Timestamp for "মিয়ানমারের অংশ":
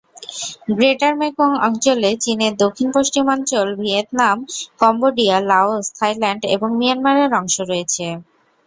6.79-7.55